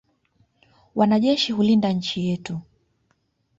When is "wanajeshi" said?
0.95-1.53